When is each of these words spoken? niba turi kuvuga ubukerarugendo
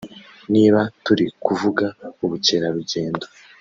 niba 0.53 0.79
turi 1.03 1.25
kuvuga 1.45 1.85
ubukerarugendo 2.23 3.25